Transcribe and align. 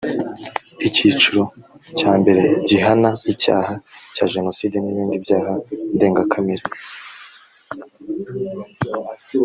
icyiciro 0.87 1.41
cya 1.97 2.11
mbere 2.19 2.41
gihana 2.67 3.11
icyaha 3.33 3.73
cya 4.15 4.25
jenoside 4.33 4.75
nibindi 4.79 5.15
byaha 5.25 5.53
ndengakamere. 5.95 6.65